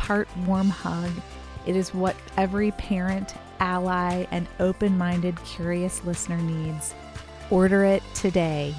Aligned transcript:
part 0.00 0.28
warm 0.46 0.70
hug. 0.70 1.10
It 1.66 1.76
is 1.76 1.92
what 1.92 2.16
every 2.38 2.70
parent, 2.72 3.34
ally, 3.60 4.24
and 4.30 4.48
open 4.58 4.96
minded, 4.96 5.36
curious 5.44 6.02
listener 6.04 6.38
needs. 6.38 6.94
Order 7.50 7.84
it 7.84 8.02
today. 8.14 8.74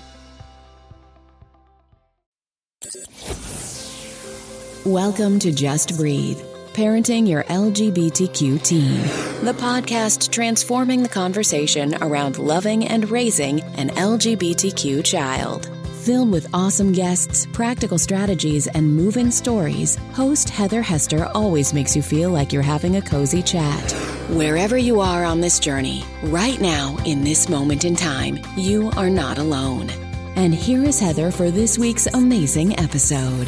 Welcome 4.84 5.38
to 5.40 5.52
Just 5.52 5.96
Breathe 5.96 6.40
Parenting 6.74 7.28
Your 7.28 7.44
LGBTQ 7.44 8.64
Teen, 8.64 9.02
the 9.46 9.54
podcast 9.54 10.32
transforming 10.32 11.04
the 11.04 11.10
conversation 11.10 12.02
around 12.02 12.40
loving 12.40 12.88
and 12.88 13.08
raising 13.12 13.62
an 13.62 13.90
LGBTQ 13.90 15.06
child. 15.06 15.70
Filled 16.06 16.32
with 16.32 16.48
awesome 16.52 16.94
guests, 16.94 17.46
practical 17.54 18.00
strategies, 18.00 18.66
and 18.66 18.92
moving 18.96 19.30
stories, 19.30 19.98
host 20.14 20.50
Heather 20.50 20.82
Hester 20.82 21.26
always 21.36 21.76
makes 21.76 21.96
you 21.96 22.02
feel 22.02 22.32
like 22.32 22.52
you're 22.52 22.64
having 22.64 22.96
a 22.96 23.02
cozy 23.04 23.44
chat. 23.44 23.92
Wherever 24.32 24.80
you 24.80 25.00
are 25.00 25.24
on 25.24 25.42
this 25.42 25.60
journey, 25.60 26.04
right 26.24 26.60
now, 26.60 26.98
in 27.06 27.24
this 27.24 27.50
moment 27.50 27.86
in 27.86 27.96
time, 27.96 28.40
you 28.58 28.90
are 28.98 29.12
not 29.12 29.38
alone. 29.38 29.92
And 30.36 30.56
here 30.56 30.84
is 30.84 31.00
Heather 31.00 31.30
for 31.30 31.52
this 31.52 31.78
week's 31.78 32.08
amazing 32.08 32.80
episode. 32.80 33.48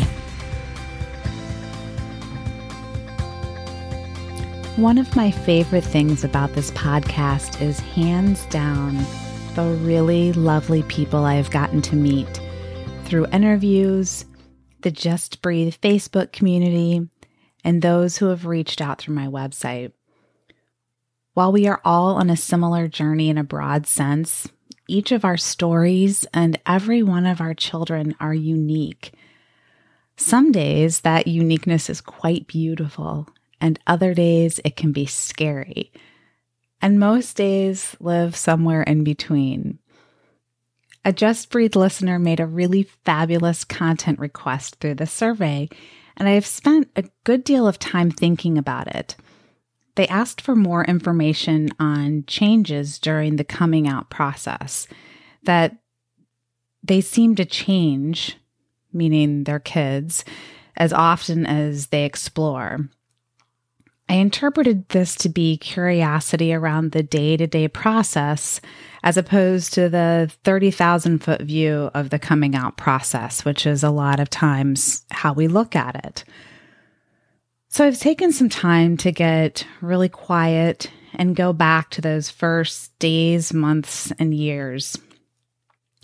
One 4.75 4.99
of 4.99 5.15
my 5.15 5.31
favorite 5.31 5.83
things 5.83 6.23
about 6.23 6.53
this 6.53 6.69
podcast 6.69 7.59
is 7.63 7.79
hands 7.79 8.45
down 8.45 9.03
the 9.55 9.71
really 9.81 10.33
lovely 10.33 10.83
people 10.83 11.25
I 11.25 11.35
have 11.35 11.49
gotten 11.51 11.81
to 11.83 11.95
meet 11.95 12.42
through 13.13 13.27
interviews, 13.27 14.25
the 14.81 14.89
Just 14.89 15.43
Breathe 15.43 15.75
Facebook 15.83 16.31
community, 16.31 17.07
and 17.63 17.79
those 17.79 18.17
who 18.17 18.29
have 18.29 18.47
reached 18.47 18.81
out 18.81 18.97
through 18.97 19.13
my 19.13 19.27
website. 19.27 19.91
While 21.35 21.51
we 21.51 21.67
are 21.67 21.79
all 21.85 22.15
on 22.15 22.31
a 22.31 22.35
similar 22.35 22.87
journey 22.87 23.29
in 23.29 23.37
a 23.37 23.43
broad 23.43 23.85
sense, 23.85 24.47
each 24.87 25.11
of 25.11 25.23
our 25.23 25.37
stories 25.37 26.25
and 26.33 26.59
every 26.65 27.03
one 27.03 27.27
of 27.27 27.39
our 27.39 27.53
children 27.53 28.15
are 28.19 28.33
unique. 28.33 29.13
Some 30.17 30.51
days 30.51 31.01
that 31.01 31.27
uniqueness 31.27 31.91
is 31.91 32.01
quite 32.01 32.47
beautiful 32.47 33.27
and 33.61 33.77
other 33.85 34.15
days 34.15 34.59
it 34.65 34.75
can 34.75 34.91
be 34.91 35.05
scary. 35.05 35.91
And 36.81 36.99
most 36.99 37.37
days 37.37 37.95
live 37.99 38.35
somewhere 38.35 38.81
in 38.81 39.03
between. 39.03 39.77
A 41.05 41.11
Just 41.11 41.49
Breathe 41.49 41.75
listener 41.75 42.17
made 42.17 42.39
a 42.39 42.45
really 42.45 42.83
fabulous 42.83 43.65
content 43.65 44.19
request 44.19 44.77
through 44.79 44.95
the 44.95 45.05
survey, 45.05 45.67
and 46.15 46.29
I 46.29 46.31
have 46.31 46.45
spent 46.45 46.89
a 46.95 47.09
good 47.25 47.43
deal 47.43 47.67
of 47.67 47.77
time 47.77 48.09
thinking 48.09 48.57
about 48.57 48.87
it. 48.95 49.15
They 49.95 50.07
asked 50.07 50.39
for 50.39 50.55
more 50.55 50.85
information 50.85 51.69
on 51.77 52.23
changes 52.25 52.99
during 52.99 53.35
the 53.35 53.43
coming 53.43 53.87
out 53.87 54.09
process, 54.09 54.87
that 55.43 55.77
they 56.81 57.01
seem 57.01 57.35
to 57.35 57.45
change, 57.45 58.37
meaning 58.93 59.43
their 59.43 59.59
kids, 59.59 60.23
as 60.77 60.93
often 60.93 61.45
as 61.45 61.87
they 61.87 62.05
explore. 62.05 62.89
I 64.09 64.15
interpreted 64.15 64.89
this 64.89 65.15
to 65.17 65.29
be 65.29 65.57
curiosity 65.57 66.53
around 66.53 66.91
the 66.91 67.03
day 67.03 67.37
to 67.37 67.47
day 67.47 67.67
process 67.67 68.59
as 69.01 69.17
opposed 69.17 69.73
to 69.73 69.89
the 69.89 70.31
30,000 70.43 71.19
foot 71.19 71.41
view 71.41 71.89
of 71.93 72.09
the 72.09 72.19
coming 72.19 72.55
out 72.55 72.77
process, 72.77 73.43
which 73.43 73.65
is 73.65 73.83
a 73.83 73.89
lot 73.89 74.19
of 74.19 74.29
times 74.29 75.05
how 75.11 75.33
we 75.33 75.47
look 75.47 75.75
at 75.75 76.05
it. 76.05 76.23
So 77.69 77.85
I've 77.85 77.99
taken 77.99 78.31
some 78.31 78.49
time 78.49 78.97
to 78.97 79.11
get 79.11 79.65
really 79.81 80.09
quiet 80.09 80.91
and 81.15 81.35
go 81.35 81.53
back 81.53 81.89
to 81.91 82.01
those 82.01 82.29
first 82.29 82.97
days, 82.99 83.53
months, 83.53 84.11
and 84.19 84.33
years. 84.33 84.97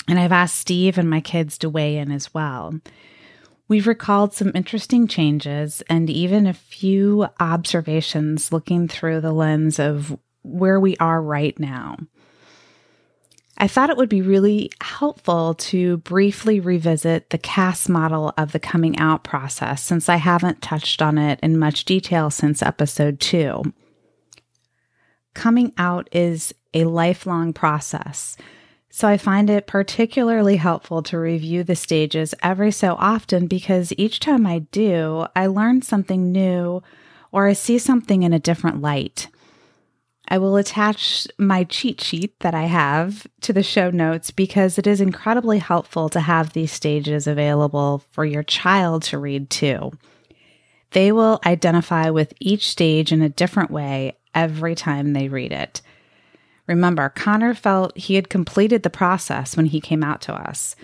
And 0.07 0.19
I've 0.19 0.31
asked 0.31 0.57
Steve 0.57 0.97
and 0.97 1.09
my 1.09 1.21
kids 1.21 1.57
to 1.59 1.69
weigh 1.69 1.97
in 1.97 2.11
as 2.11 2.33
well. 2.33 2.73
We've 3.69 3.87
recalled 3.87 4.33
some 4.33 4.51
interesting 4.55 5.07
changes 5.07 5.83
and 5.89 6.09
even 6.09 6.47
a 6.47 6.53
few 6.53 7.27
observations 7.39 8.51
looking 8.51 8.87
through 8.87 9.21
the 9.21 9.31
lens 9.31 9.77
of 9.77 10.17
where 10.41 10.79
we 10.79 10.97
are 10.97 11.21
right 11.21 11.57
now. 11.59 11.97
I 13.59 13.67
thought 13.67 13.91
it 13.91 13.97
would 13.97 14.09
be 14.09 14.23
really 14.23 14.71
helpful 14.81 15.53
to 15.53 15.97
briefly 15.97 16.59
revisit 16.59 17.29
the 17.29 17.37
Cass 17.37 17.87
model 17.87 18.33
of 18.39 18.53
the 18.53 18.59
coming 18.59 18.97
out 18.97 19.23
process 19.23 19.83
since 19.83 20.09
I 20.09 20.15
haven't 20.15 20.63
touched 20.63 21.03
on 21.03 21.19
it 21.19 21.39
in 21.43 21.59
much 21.59 21.85
detail 21.85 22.31
since 22.31 22.63
episode 22.63 23.19
two. 23.19 23.61
Coming 25.35 25.73
out 25.77 26.09
is 26.11 26.55
a 26.73 26.85
lifelong 26.85 27.53
process 27.53 28.35
so 28.89 29.07
I 29.07 29.17
find 29.17 29.49
it 29.49 29.67
particularly 29.67 30.57
helpful 30.57 31.03
to 31.03 31.19
review 31.19 31.63
the 31.63 31.75
stages 31.75 32.33
every 32.41 32.71
so 32.71 32.95
often 32.95 33.47
because 33.47 33.93
each 33.97 34.19
time 34.19 34.47
I 34.47 34.59
do, 34.59 35.27
I 35.35 35.45
learn 35.45 35.81
something 35.83 36.31
new 36.31 36.81
or 37.31 37.47
I 37.47 37.53
see 37.53 37.77
something 37.77 38.23
in 38.23 38.33
a 38.33 38.39
different 38.39 38.81
light. 38.81 39.27
I 40.27 40.37
will 40.37 40.57
attach 40.57 41.27
my 41.37 41.63
cheat 41.63 42.01
sheet 42.01 42.39
that 42.39 42.53
I 42.53 42.63
have 42.63 43.25
to 43.41 43.53
the 43.53 43.63
show 43.63 43.89
notes 43.89 44.31
because 44.31 44.77
it 44.77 44.85
is 44.85 45.01
incredibly 45.01 45.57
helpful 45.57 46.09
to 46.09 46.19
have 46.19 46.53
these 46.53 46.71
stages 46.71 47.25
available 47.25 48.03
for 48.11 48.25
your 48.25 48.43
child 48.43 49.03
to 49.03 49.17
read 49.17 49.49
too. 49.49 49.91
They 50.91 51.11
will 51.11 51.39
identify 51.45 52.09
with 52.09 52.33
each 52.39 52.69
stage 52.69 53.11
in 53.11 53.21
a 53.21 53.29
different 53.29 53.71
way 53.71 54.17
every 54.33 54.75
time 54.75 55.13
they 55.13 55.29
read 55.29 55.51
it. 55.51 55.81
Remember, 56.69 57.09
Connor 57.09 57.55
felt 57.55 57.97
he 57.97 58.13
had 58.13 58.29
completed 58.29 58.83
the 58.83 58.91
process 58.91 59.57
when 59.57 59.65
he 59.65 59.81
came 59.81 60.03
out 60.03 60.21
to 60.21 60.33
us, 60.35 60.75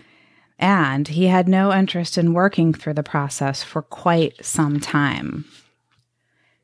and 0.58 1.08
he 1.08 1.28
had 1.28 1.48
no 1.48 1.72
interest 1.72 2.18
in 2.18 2.34
working 2.34 2.74
through 2.74 2.96
the 2.96 3.04
process 3.04 3.62
for 3.62 3.84
quite 3.84 4.44
some 4.44 4.80
time. 4.80 5.46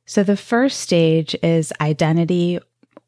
So, 0.07 0.23
the 0.23 0.35
first 0.35 0.79
stage 0.79 1.35
is 1.43 1.71
identity 1.79 2.57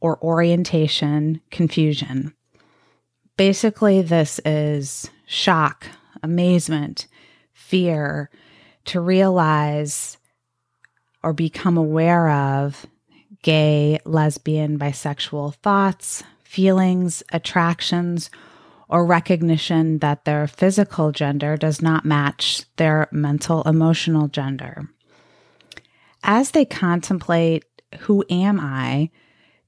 or 0.01 0.23
orientation 0.23 1.41
confusion. 1.49 2.35
Basically, 3.35 4.03
this 4.03 4.39
is 4.45 5.09
shock, 5.25 5.88
amazement, 6.21 7.07
fear 7.53 8.29
to 8.85 9.01
realize 9.01 10.19
or 11.23 11.33
become 11.33 11.75
aware 11.75 12.29
of 12.29 12.85
gay, 13.41 14.00
lesbian, 14.06 14.77
bisexual 14.77 15.56
thoughts, 15.56 16.24
feelings, 16.44 17.24
attractions, 17.31 18.30
or 18.88 19.06
recognition 19.06 19.97
that 20.00 20.25
their 20.25 20.45
physical 20.45 21.12
gender 21.12 21.57
does 21.57 21.81
not 21.81 22.06
match 22.06 22.63
their 22.75 23.07
mental 23.12 23.63
emotional 23.63 24.27
gender. 24.27 24.88
As 26.24 26.51
they 26.51 26.63
contemplate, 26.65 27.65
who 28.01 28.24
am 28.30 28.59
I? 28.59 29.09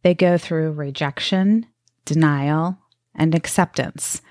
They 0.03 0.13
go 0.13 0.37
through 0.37 0.73
rejection, 0.73 1.65
denial, 2.05 2.77
and 3.15 3.33
acceptance. 3.33 4.21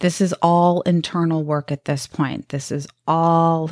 This 0.00 0.20
is 0.20 0.34
all 0.42 0.82
internal 0.82 1.42
work 1.42 1.72
at 1.72 1.86
this 1.86 2.06
point. 2.06 2.50
This 2.50 2.70
is 2.70 2.86
all 3.06 3.70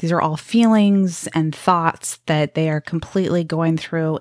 these 0.00 0.12
are 0.12 0.20
all 0.20 0.38
feelings 0.38 1.28
and 1.34 1.54
thoughts 1.54 2.20
that 2.24 2.54
they 2.54 2.70
are 2.70 2.80
completely 2.80 3.44
going 3.44 3.76
through 3.76 4.18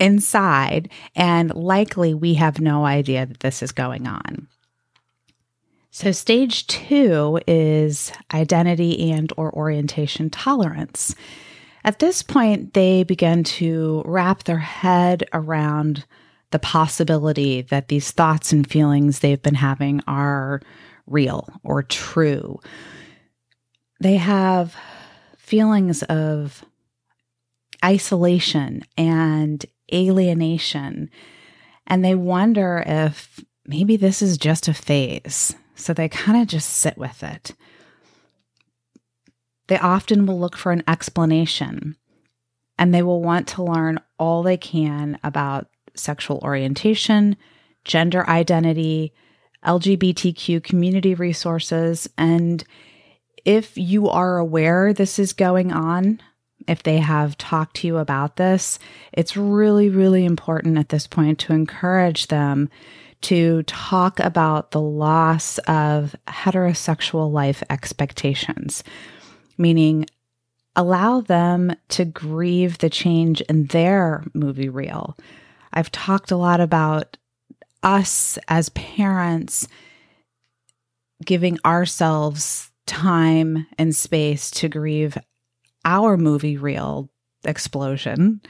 inside, 0.00 0.90
and 1.14 1.54
likely 1.54 2.14
we 2.14 2.34
have 2.34 2.58
no 2.58 2.86
idea 2.86 3.26
that 3.26 3.40
this 3.40 3.62
is 3.62 3.72
going 3.72 4.06
on. 4.06 4.48
So 5.90 6.12
stage 6.12 6.66
2 6.68 7.40
is 7.46 8.10
identity 8.32 9.10
and 9.10 9.30
or 9.36 9.54
orientation 9.54 10.30
tolerance. 10.30 11.14
At 11.84 11.98
this 11.98 12.22
point 12.22 12.72
they 12.72 13.02
begin 13.02 13.44
to 13.44 14.02
wrap 14.06 14.44
their 14.44 14.58
head 14.58 15.24
around 15.34 16.06
the 16.52 16.58
possibility 16.58 17.60
that 17.62 17.88
these 17.88 18.10
thoughts 18.10 18.52
and 18.52 18.68
feelings 18.68 19.18
they've 19.18 19.42
been 19.42 19.54
having 19.54 20.00
are 20.06 20.62
real 21.06 21.46
or 21.64 21.82
true. 21.82 22.58
They 24.00 24.16
have 24.16 24.76
feelings 25.36 26.02
of 26.04 26.64
isolation 27.84 28.82
and 28.96 29.64
alienation, 29.92 31.10
and 31.86 32.04
they 32.04 32.14
wonder 32.14 32.82
if 32.86 33.44
maybe 33.66 33.96
this 33.96 34.22
is 34.22 34.38
just 34.38 34.68
a 34.68 34.74
phase. 34.74 35.54
So 35.74 35.94
they 35.94 36.08
kind 36.08 36.42
of 36.42 36.48
just 36.48 36.70
sit 36.70 36.98
with 36.98 37.22
it. 37.22 37.52
They 39.68 39.78
often 39.78 40.26
will 40.26 40.40
look 40.40 40.56
for 40.56 40.72
an 40.72 40.82
explanation 40.88 41.96
and 42.78 42.94
they 42.94 43.02
will 43.02 43.22
want 43.22 43.46
to 43.48 43.62
learn 43.62 44.00
all 44.18 44.42
they 44.42 44.56
can 44.56 45.18
about 45.22 45.68
sexual 45.94 46.38
orientation, 46.42 47.36
gender 47.84 48.28
identity, 48.28 49.12
LGBTQ 49.64 50.62
community 50.62 51.14
resources. 51.14 52.08
And 52.16 52.64
if 53.48 53.78
you 53.78 54.10
are 54.10 54.36
aware 54.36 54.92
this 54.92 55.18
is 55.18 55.32
going 55.32 55.72
on, 55.72 56.20
if 56.66 56.82
they 56.82 56.98
have 56.98 57.38
talked 57.38 57.76
to 57.76 57.86
you 57.86 57.96
about 57.96 58.36
this, 58.36 58.78
it's 59.14 59.38
really, 59.38 59.88
really 59.88 60.26
important 60.26 60.76
at 60.76 60.90
this 60.90 61.06
point 61.06 61.38
to 61.38 61.54
encourage 61.54 62.26
them 62.26 62.68
to 63.22 63.62
talk 63.62 64.20
about 64.20 64.72
the 64.72 64.80
loss 64.82 65.56
of 65.60 66.14
heterosexual 66.26 67.32
life 67.32 67.62
expectations, 67.70 68.84
meaning 69.56 70.04
allow 70.76 71.22
them 71.22 71.74
to 71.88 72.04
grieve 72.04 72.76
the 72.76 72.90
change 72.90 73.40
in 73.40 73.64
their 73.68 74.24
movie 74.34 74.68
reel. 74.68 75.16
I've 75.72 75.90
talked 75.90 76.30
a 76.30 76.36
lot 76.36 76.60
about 76.60 77.16
us 77.82 78.38
as 78.46 78.68
parents 78.68 79.66
giving 81.24 81.58
ourselves 81.64 82.67
time 82.88 83.66
and 83.78 83.94
space 83.94 84.50
to 84.50 84.68
grieve 84.68 85.16
our 85.84 86.16
movie 86.16 86.56
reel 86.56 87.08
explosion, 87.44 88.40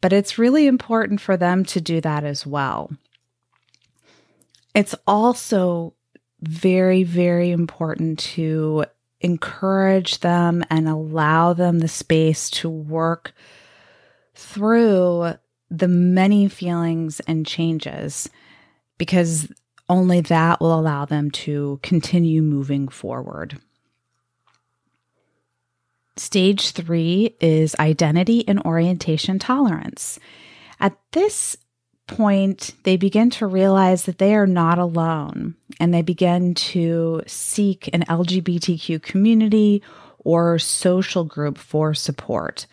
but 0.00 0.12
it's 0.12 0.38
really 0.38 0.66
important 0.66 1.20
for 1.20 1.36
them 1.36 1.64
to 1.66 1.80
do 1.80 2.00
that 2.00 2.24
as 2.24 2.46
well. 2.46 2.90
It's 4.74 4.94
also 5.06 5.94
very, 6.40 7.02
very 7.02 7.50
important 7.50 8.18
to 8.20 8.84
encourage 9.20 10.20
them 10.20 10.64
and 10.70 10.88
allow 10.88 11.52
them 11.52 11.80
the 11.80 11.88
space 11.88 12.50
to 12.50 12.68
work 12.68 13.34
through 14.34 15.32
the 15.70 15.88
many 15.88 16.48
feelings 16.48 17.20
and 17.20 17.46
changes 17.46 18.28
because 18.98 19.48
only 19.88 20.20
that 20.22 20.60
will 20.60 20.78
allow 20.78 21.04
them 21.04 21.30
to 21.30 21.78
continue 21.82 22.42
moving 22.42 22.88
forward. 22.88 23.58
Stage 26.16 26.70
three 26.72 27.36
is 27.40 27.76
identity 27.78 28.46
and 28.48 28.60
orientation 28.64 29.38
tolerance. 29.38 30.18
At 30.80 30.96
this 31.12 31.56
point, 32.06 32.74
they 32.84 32.96
begin 32.96 33.30
to 33.30 33.46
realize 33.46 34.04
that 34.04 34.18
they 34.18 34.34
are 34.34 34.46
not 34.46 34.78
alone 34.78 35.54
and 35.78 35.92
they 35.92 36.02
begin 36.02 36.54
to 36.54 37.22
seek 37.26 37.90
an 37.92 38.02
LGBTQ 38.04 39.02
community 39.02 39.82
or 40.18 40.58
social 40.58 41.24
group 41.24 41.58
for 41.58 41.94
support. 41.94 42.66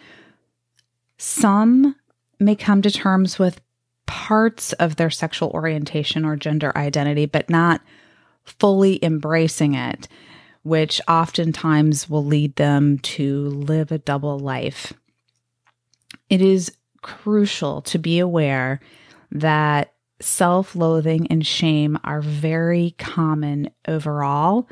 Some 1.18 1.96
may 2.40 2.56
come 2.56 2.82
to 2.82 2.92
terms 2.92 3.38
with 3.38 3.60
parts 4.06 4.74
of 4.74 4.96
their 4.96 5.10
sexual 5.10 5.50
orientation 5.50 6.26
or 6.26 6.36
gender 6.36 6.76
identity, 6.78 7.26
but 7.26 7.50
not 7.50 7.82
fully 8.44 9.04
embracing 9.04 9.74
it, 9.76 10.08
which 10.64 11.02
oftentimes 11.08 12.10
will 12.10 12.26
lead 12.26 12.56
them 12.56 13.00
to 13.00 13.48
live 13.48 13.92
a 13.92 13.98
double 13.98 14.40
life. 14.40 14.94
It 16.30 16.42
is 16.42 16.76
crucial 17.02 17.82
to 17.84 17.98
be 17.98 18.20
aware 18.20 18.80
that 19.32 19.94
self 20.22 20.76
loathing 20.76 21.28
and 21.28 21.46
shame 21.46 21.98
are 22.04 22.22
very 22.22 22.96
common 22.98 23.70
overall, 23.88 24.70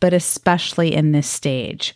but 0.00 0.12
especially 0.12 0.94
in 0.94 1.12
this 1.12 1.28
stage. 1.28 1.94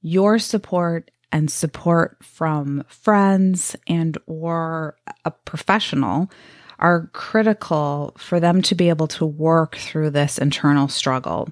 Your 0.00 0.38
support 0.38 1.10
and 1.32 1.50
support 1.50 2.18
from 2.22 2.84
friends 2.88 3.74
and 3.86 4.18
or 4.26 4.96
a 5.24 5.30
professional 5.30 6.30
are 6.78 7.08
critical 7.12 8.14
for 8.18 8.38
them 8.38 8.60
to 8.60 8.74
be 8.74 8.88
able 8.88 9.06
to 9.06 9.24
work 9.24 9.76
through 9.76 10.10
this 10.10 10.36
internal 10.38 10.88
struggle. 10.88 11.48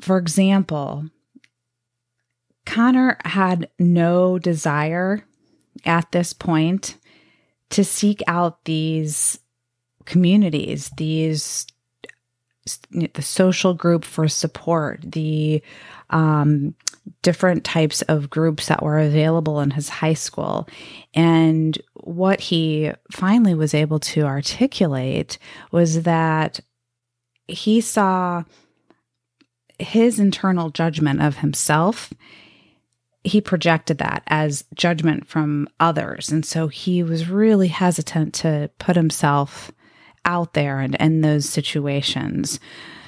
For 0.00 0.16
example, 0.16 1.06
Connor 2.64 3.18
had 3.24 3.68
no 3.78 4.38
desire 4.38 5.24
at 5.84 6.12
this 6.12 6.32
point 6.32 6.96
to 7.70 7.84
seek 7.84 8.22
out 8.26 8.64
these 8.64 9.38
communities, 10.04 10.90
these 10.96 11.66
the 12.90 13.22
social 13.22 13.74
group 13.74 14.04
for 14.04 14.28
support, 14.28 15.00
the 15.02 15.62
um, 16.10 16.74
different 17.22 17.64
types 17.64 18.02
of 18.02 18.30
groups 18.30 18.66
that 18.68 18.82
were 18.82 18.98
available 18.98 19.60
in 19.60 19.70
his 19.70 19.88
high 19.88 20.14
school. 20.14 20.68
And 21.14 21.78
what 21.94 22.40
he 22.40 22.92
finally 23.10 23.54
was 23.54 23.74
able 23.74 24.00
to 24.00 24.22
articulate 24.22 25.38
was 25.70 26.02
that 26.02 26.60
he 27.46 27.80
saw 27.80 28.44
his 29.78 30.20
internal 30.20 30.70
judgment 30.70 31.22
of 31.22 31.38
himself 31.38 32.12
he 33.22 33.40
projected 33.40 33.98
that 33.98 34.22
as 34.28 34.64
judgment 34.74 35.26
from 35.26 35.68
others. 35.78 36.30
And 36.30 36.44
so 36.44 36.68
he 36.68 37.02
was 37.02 37.28
really 37.28 37.68
hesitant 37.68 38.34
to 38.34 38.70
put 38.78 38.96
himself 38.96 39.70
out 40.24 40.54
there 40.54 40.80
and 40.80 40.94
in 40.96 41.20
those 41.20 41.48
situations. 41.48 42.60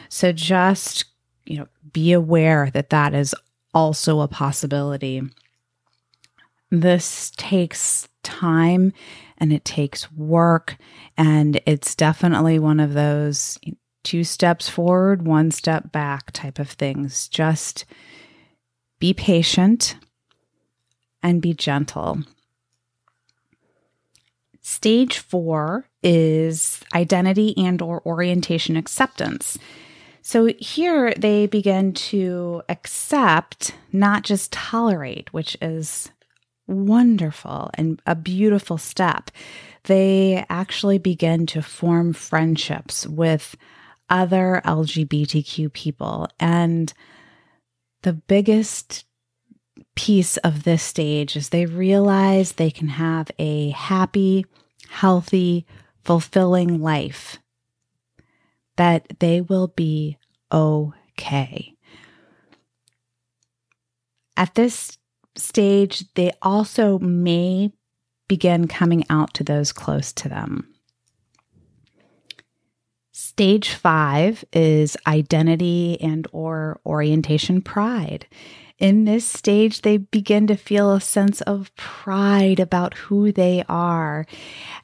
So 0.08 0.32
just, 0.32 1.04
you 1.44 1.58
know, 1.58 1.68
be 1.92 2.12
aware 2.12 2.70
that 2.72 2.90
that 2.90 3.14
is 3.14 3.34
also 3.74 4.20
a 4.20 4.28
possibility. 4.28 5.22
This 6.70 7.32
takes 7.36 8.08
time 8.22 8.92
and 9.38 9.52
it 9.52 9.64
takes 9.64 10.10
work. 10.12 10.76
And 11.16 11.60
it's 11.66 11.94
definitely 11.94 12.58
one 12.58 12.80
of 12.80 12.94
those 12.94 13.58
two 14.04 14.24
steps 14.24 14.68
forward, 14.68 15.26
one 15.26 15.50
step 15.50 15.92
back 15.92 16.32
type 16.32 16.58
of 16.58 16.70
things. 16.70 17.28
Just 17.28 17.84
be 18.98 19.12
patient 19.14 19.96
and 21.22 21.42
be 21.42 21.54
gentle. 21.54 22.22
Stage 24.62 25.18
4 25.18 25.84
is 26.02 26.80
identity 26.94 27.52
and 27.58 27.82
or 27.82 28.00
orientation 28.06 28.76
acceptance. 28.76 29.58
So 30.22 30.46
here 30.58 31.12
they 31.14 31.46
begin 31.46 31.92
to 31.94 32.62
accept, 32.68 33.74
not 33.92 34.22
just 34.22 34.52
tolerate, 34.52 35.32
which 35.32 35.56
is 35.60 36.10
wonderful 36.68 37.70
and 37.74 38.00
a 38.06 38.14
beautiful 38.14 38.78
step. 38.78 39.32
They 39.84 40.44
actually 40.48 40.98
begin 40.98 41.46
to 41.46 41.60
form 41.60 42.12
friendships 42.12 43.04
with 43.04 43.56
other 44.08 44.62
LGBTQ 44.64 45.72
people. 45.72 46.28
And 46.38 46.92
the 48.02 48.12
biggest 48.12 49.06
piece 49.94 50.36
of 50.38 50.64
this 50.64 50.82
stage 50.82 51.36
is 51.36 51.48
they 51.48 51.66
realize 51.66 52.52
they 52.52 52.70
can 52.70 52.88
have 52.88 53.30
a 53.38 53.70
happy, 53.70 54.46
healthy, 54.88 55.66
fulfilling 56.02 56.80
life, 56.80 57.38
that 58.76 59.06
they 59.20 59.40
will 59.40 59.68
be 59.68 60.18
okay. 60.50 61.74
At 64.36 64.54
this 64.54 64.98
stage, 65.36 66.12
they 66.14 66.32
also 66.40 66.98
may 66.98 67.72
begin 68.28 68.66
coming 68.66 69.04
out 69.10 69.34
to 69.34 69.44
those 69.44 69.72
close 69.72 70.12
to 70.14 70.28
them. 70.28 70.68
Stage 73.12 73.70
5 73.70 74.44
is 74.52 74.96
identity 75.06 75.98
and 76.00 76.26
or 76.32 76.80
orientation 76.84 77.62
pride. 77.62 78.26
In 78.78 79.04
this 79.04 79.26
stage, 79.26 79.82
they 79.82 79.98
begin 79.98 80.46
to 80.48 80.56
feel 80.56 80.92
a 80.92 81.00
sense 81.00 81.40
of 81.42 81.74
pride 81.76 82.58
about 82.58 82.94
who 82.94 83.30
they 83.30 83.64
are 83.68 84.26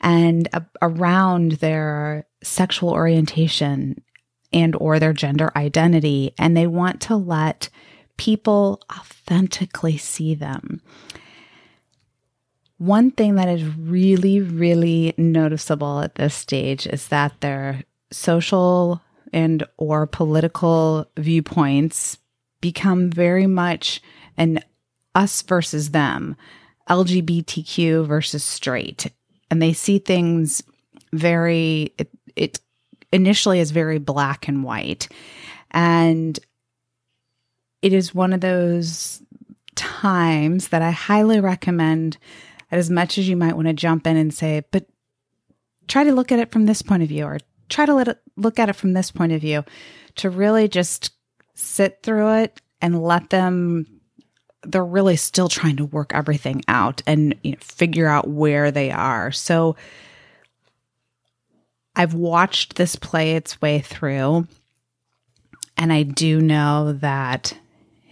and 0.01 0.49
around 0.81 1.53
their 1.53 2.27
sexual 2.43 2.91
orientation 2.91 4.03
and 4.53 4.77
or 4.77 4.99
their 4.99 5.13
gender 5.13 5.51
identity 5.57 6.33
and 6.39 6.57
they 6.57 6.67
want 6.67 7.01
to 7.03 7.17
let 7.17 7.69
people 8.17 8.81
authentically 8.93 9.97
see 9.97 10.35
them. 10.35 10.81
One 12.79 13.11
thing 13.11 13.35
that 13.35 13.49
is 13.49 13.65
really, 13.65 14.41
really 14.41 15.15
noticeable 15.17 16.01
at 16.01 16.15
this 16.15 16.35
stage 16.35 16.87
is 16.87 17.09
that 17.09 17.41
their 17.41 17.83
social 18.11 19.03
and 19.33 19.65
or 19.77 20.07
political 20.07 21.07
viewpoints 21.17 22.19
become 22.61 23.11
very 23.11 23.47
much 23.47 24.01
an 24.37 24.61
us 25.15 25.43
versus 25.43 25.91
them, 25.91 26.37
LGBTQ 26.89 28.07
versus 28.07 28.45
straight. 28.45 29.11
And 29.51 29.63
they 29.63 29.73
see 29.73 29.99
things 29.99 30.63
very 31.13 31.95
it, 31.99 32.11
it 32.37 32.61
initially 33.13 33.61
is 33.61 33.71
very 33.71 33.99
black 33.99 34.49
and 34.49 34.63
white. 34.63 35.09
And 35.71 36.39
it 37.83 37.93
is 37.93 38.15
one 38.15 38.33
of 38.33 38.41
those 38.41 39.23
times 39.75 40.69
that 40.69 40.83
I 40.83 40.91
highly 40.91 41.41
recommend 41.41 42.19
as 42.71 42.91
much 42.91 43.17
as 43.19 43.29
you 43.29 43.37
might 43.37 43.55
want 43.55 43.69
to 43.69 43.75
jump 43.75 44.07
in 44.07 44.17
and 44.17 44.35
say, 44.35 44.63
but 44.71 44.87
try 45.87 46.05
to 46.05 46.13
look 46.13 46.33
at 46.33 46.39
it 46.39 46.51
from 46.51 46.67
this 46.67 46.83
point 46.83 47.03
of 47.03 47.09
view 47.09 47.25
or 47.25 47.39
try 47.69 47.87
to 47.87 47.95
let 47.95 48.09
it 48.09 48.19
look 48.37 48.59
at 48.59 48.69
it 48.69 48.75
from 48.75 48.93
this 48.93 49.11
point 49.11 49.33
of 49.33 49.41
view 49.41 49.65
to 50.17 50.29
really 50.29 50.69
just 50.69 51.13
sit 51.59 52.03
through 52.03 52.35
it 52.35 52.61
and 52.81 53.03
let 53.03 53.31
them 53.31 53.87
they're 54.63 54.85
really 54.85 55.17
still 55.17 55.49
trying 55.49 55.77
to 55.77 55.85
work 55.85 56.13
everything 56.15 56.63
out 56.69 57.03
and 57.07 57.35
you 57.43 57.53
know, 57.53 57.59
figure 57.61 58.09
out 58.09 58.29
where 58.29 58.71
they 58.71 58.91
are. 58.91 59.31
So 59.31 59.77
I've 61.95 62.15
watched 62.15 62.75
this 62.75 62.97
play 62.97 63.37
its 63.37 63.61
way 63.63 63.81
through 63.81 64.47
and 65.77 65.93
I 65.93 66.03
do 66.03 66.41
know 66.41 66.93
that 66.95 67.57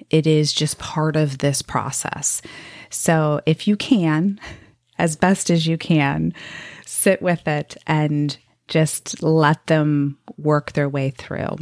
it 0.09 0.27
is 0.27 0.53
just 0.53 0.79
part 0.79 1.17
of 1.17 1.39
this 1.39 1.63
process. 1.63 2.43
So 2.91 3.41
if 3.45 3.67
you 3.67 3.77
can, 3.77 4.41
as 4.99 5.17
best 5.17 5.51
as 5.51 5.67
you 5.67 5.77
can, 5.77 6.33
sit 6.85 7.21
with 7.21 7.47
it 7.47 7.77
and 7.87 8.37
just 8.69 9.23
let 9.23 9.67
them 9.67 10.19
work 10.37 10.73
their 10.73 10.89
way 10.89 11.11
through. 11.11 11.57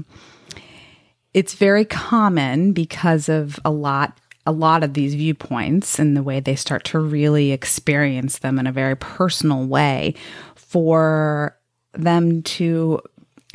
It's 1.34 1.54
very 1.54 1.84
common 1.84 2.72
because 2.72 3.28
of 3.28 3.58
a 3.64 3.70
lot 3.70 4.18
a 4.46 4.52
lot 4.52 4.82
of 4.82 4.92
these 4.92 5.14
viewpoints 5.14 5.98
and 5.98 6.14
the 6.14 6.22
way 6.22 6.38
they 6.38 6.54
start 6.54 6.84
to 6.84 6.98
really 6.98 7.50
experience 7.50 8.40
them 8.40 8.58
in 8.58 8.66
a 8.66 8.72
very 8.72 8.94
personal 8.94 9.64
way 9.64 10.14
for 10.54 11.56
them 11.94 12.42
to 12.42 13.00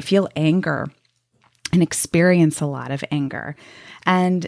feel 0.01 0.27
anger 0.35 0.87
and 1.71 1.83
experience 1.83 2.59
a 2.59 2.65
lot 2.65 2.89
of 2.89 3.03
anger. 3.11 3.55
And 4.05 4.47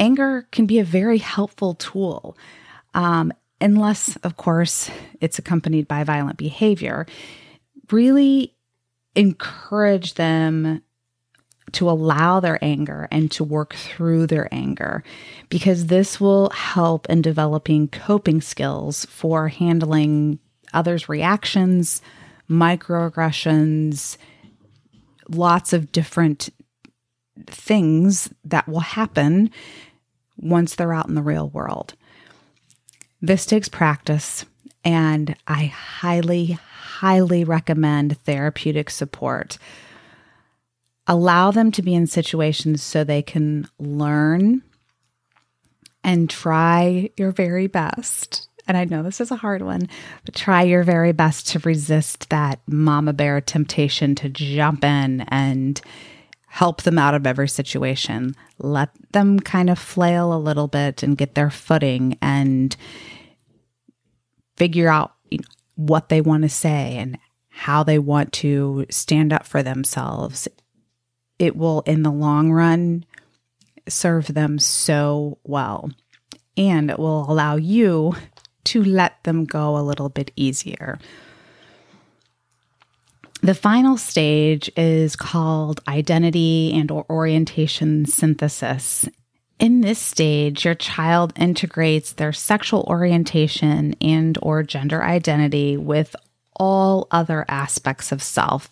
anger 0.00 0.48
can 0.50 0.66
be 0.66 0.80
a 0.80 0.84
very 0.84 1.18
helpful 1.18 1.74
tool, 1.74 2.36
um, 2.94 3.32
unless, 3.60 4.16
of 4.16 4.36
course, 4.36 4.90
it's 5.20 5.38
accompanied 5.38 5.86
by 5.86 6.02
violent 6.02 6.36
behavior. 6.36 7.06
Really 7.92 8.56
encourage 9.14 10.14
them 10.14 10.82
to 11.72 11.88
allow 11.90 12.40
their 12.40 12.58
anger 12.62 13.08
and 13.10 13.30
to 13.30 13.44
work 13.44 13.74
through 13.74 14.26
their 14.26 14.48
anger 14.52 15.02
because 15.48 15.86
this 15.86 16.20
will 16.20 16.50
help 16.50 17.08
in 17.08 17.22
developing 17.22 17.88
coping 17.88 18.40
skills 18.40 19.04
for 19.06 19.48
handling 19.48 20.38
others' 20.72 21.08
reactions, 21.08 22.02
microaggressions, 22.48 24.16
lots 25.28 25.72
of 25.72 25.92
different 25.92 26.48
things 27.46 28.30
that 28.44 28.68
will 28.68 28.80
happen 28.80 29.50
once 30.36 30.74
they're 30.74 30.94
out 30.94 31.08
in 31.08 31.14
the 31.14 31.22
real 31.22 31.48
world. 31.50 31.94
This 33.20 33.46
takes 33.46 33.68
practice, 33.68 34.44
and 34.84 35.34
I 35.46 35.66
highly, 35.66 36.58
highly 36.80 37.44
recommend 37.44 38.18
therapeutic 38.22 38.90
support. 38.90 39.58
Allow 41.08 41.50
them 41.50 41.72
to 41.72 41.82
be 41.82 41.94
in 41.94 42.06
situations 42.06 42.82
so 42.82 43.02
they 43.02 43.22
can 43.22 43.66
learn 43.78 44.62
and 46.04 46.28
try 46.28 47.10
your 47.16 47.32
very 47.32 47.66
best. 47.66 48.48
And 48.66 48.76
I 48.76 48.84
know 48.84 49.02
this 49.02 49.20
is 49.20 49.30
a 49.30 49.36
hard 49.36 49.62
one, 49.62 49.88
but 50.26 50.34
try 50.34 50.62
your 50.62 50.82
very 50.82 51.12
best 51.12 51.48
to 51.48 51.58
resist 51.60 52.28
that 52.28 52.60
mama 52.66 53.14
bear 53.14 53.40
temptation 53.40 54.14
to 54.16 54.28
jump 54.28 54.84
in 54.84 55.22
and 55.28 55.80
help 56.46 56.82
them 56.82 56.98
out 56.98 57.14
of 57.14 57.26
every 57.26 57.48
situation. 57.48 58.34
Let 58.58 58.90
them 59.12 59.40
kind 59.40 59.70
of 59.70 59.78
flail 59.78 60.34
a 60.34 60.36
little 60.36 60.68
bit 60.68 61.02
and 61.02 61.16
get 61.16 61.34
their 61.34 61.50
footing 61.50 62.18
and 62.20 62.76
figure 64.56 64.88
out 64.88 65.12
what 65.76 66.10
they 66.10 66.20
want 66.20 66.42
to 66.42 66.48
say 66.48 66.96
and 66.98 67.16
how 67.48 67.82
they 67.82 67.98
want 67.98 68.32
to 68.34 68.84
stand 68.90 69.32
up 69.32 69.46
for 69.46 69.62
themselves. 69.62 70.46
It 71.38 71.56
will, 71.56 71.82
in 71.82 72.02
the 72.02 72.10
long 72.10 72.50
run, 72.50 73.04
serve 73.88 74.26
them 74.26 74.58
so 74.58 75.38
well. 75.44 75.90
And 76.56 76.90
it 76.90 76.98
will 76.98 77.30
allow 77.30 77.56
you 77.56 78.14
to 78.64 78.82
let 78.82 79.22
them 79.24 79.44
go 79.44 79.76
a 79.76 79.82
little 79.82 80.08
bit 80.08 80.32
easier. 80.36 80.98
The 83.40 83.54
final 83.54 83.96
stage 83.96 84.68
is 84.76 85.14
called 85.14 85.80
identity 85.86 86.72
and 86.74 86.90
or 86.90 87.06
orientation 87.08 88.04
synthesis. 88.04 89.08
In 89.60 89.80
this 89.80 90.00
stage, 90.00 90.64
your 90.64 90.74
child 90.74 91.32
integrates 91.36 92.12
their 92.12 92.32
sexual 92.32 92.84
orientation 92.88 93.94
and 94.00 94.36
or 94.42 94.64
gender 94.64 95.02
identity 95.02 95.76
with 95.76 96.16
all 96.56 97.06
other 97.12 97.44
aspects 97.48 98.10
of 98.10 98.22
self 98.22 98.70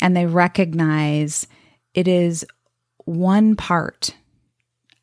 and 0.00 0.16
they 0.16 0.26
recognize 0.26 1.46
it 1.98 2.06
is 2.06 2.46
one 3.06 3.56
part 3.56 4.14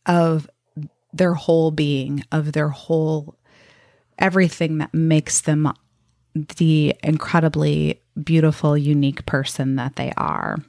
of 0.05 0.49
their 1.11 1.33
whole 1.33 1.69
being, 1.69 2.23
of 2.31 2.53
their 2.53 2.69
whole 2.69 3.35
everything 4.17 4.77
that 4.77 4.93
makes 4.93 5.41
them 5.41 5.73
the 6.55 6.95
incredibly 7.03 7.99
beautiful, 8.23 8.77
unique 8.77 9.25
person 9.25 9.75
that 9.75 9.97
they 9.97 10.13
are. 10.15 10.59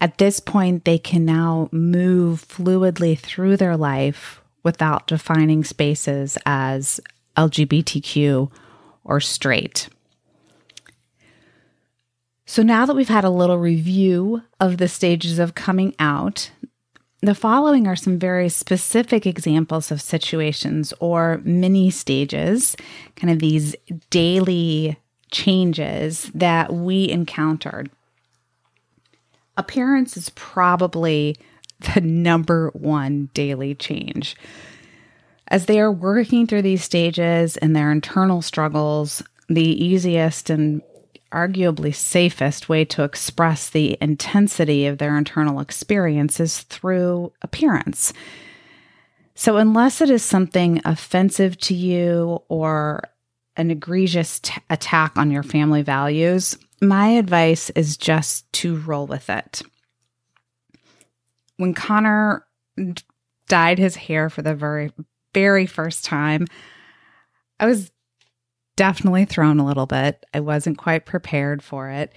At 0.00 0.18
this 0.18 0.40
point, 0.40 0.84
they 0.86 0.98
can 0.98 1.24
now 1.24 1.68
move 1.70 2.44
fluidly 2.44 3.16
through 3.16 3.58
their 3.58 3.76
life 3.76 4.42
without 4.64 5.06
defining 5.06 5.62
spaces 5.62 6.36
as 6.44 6.98
LGBTQ 7.36 8.50
or 9.04 9.20
straight. 9.20 9.88
So, 12.44 12.62
now 12.62 12.86
that 12.86 12.96
we've 12.96 13.08
had 13.08 13.24
a 13.24 13.30
little 13.30 13.58
review 13.58 14.42
of 14.58 14.78
the 14.78 14.88
stages 14.88 15.38
of 15.38 15.54
coming 15.54 15.94
out, 15.98 16.50
the 17.20 17.36
following 17.36 17.86
are 17.86 17.94
some 17.94 18.18
very 18.18 18.48
specific 18.48 19.26
examples 19.26 19.92
of 19.92 20.02
situations 20.02 20.92
or 20.98 21.40
mini 21.44 21.88
stages, 21.88 22.76
kind 23.14 23.32
of 23.32 23.38
these 23.38 23.76
daily 24.10 24.98
changes 25.30 26.30
that 26.34 26.72
we 26.72 27.08
encountered. 27.08 27.90
Appearance 29.56 30.16
is 30.16 30.30
probably 30.30 31.36
the 31.94 32.00
number 32.00 32.70
one 32.74 33.30
daily 33.34 33.76
change. 33.76 34.36
As 35.46 35.66
they 35.66 35.78
are 35.78 35.92
working 35.92 36.46
through 36.46 36.62
these 36.62 36.82
stages 36.82 37.56
and 37.56 37.76
their 37.76 37.92
internal 37.92 38.42
struggles, 38.42 39.22
the 39.48 39.84
easiest 39.84 40.50
and 40.50 40.82
arguably 41.32 41.94
safest 41.94 42.68
way 42.68 42.84
to 42.86 43.02
express 43.02 43.70
the 43.70 43.98
intensity 44.00 44.86
of 44.86 44.98
their 44.98 45.16
internal 45.16 45.60
experience 45.60 46.38
is 46.38 46.60
through 46.62 47.32
appearance. 47.42 48.12
So, 49.34 49.56
unless 49.56 50.00
it 50.00 50.10
is 50.10 50.22
something 50.22 50.80
offensive 50.84 51.56
to 51.58 51.74
you 51.74 52.42
or 52.48 53.02
an 53.56 53.70
egregious 53.70 54.40
t- 54.40 54.60
attack 54.70 55.16
on 55.16 55.30
your 55.30 55.42
family 55.42 55.82
values, 55.82 56.56
my 56.80 57.08
advice 57.08 57.70
is 57.70 57.96
just 57.96 58.50
to 58.52 58.76
roll 58.76 59.06
with 59.06 59.30
it. 59.30 59.62
When 61.56 61.74
Connor 61.74 62.46
dyed 63.48 63.78
his 63.78 63.96
hair 63.96 64.30
for 64.30 64.42
the 64.42 64.54
very, 64.54 64.92
very 65.34 65.66
first 65.66 66.04
time, 66.04 66.46
I 67.60 67.66
was 67.66 67.90
definitely 68.76 69.24
thrown 69.24 69.58
a 69.58 69.66
little 69.66 69.86
bit. 69.86 70.24
I 70.32 70.40
wasn't 70.40 70.78
quite 70.78 71.06
prepared 71.06 71.62
for 71.62 71.90
it. 71.90 72.12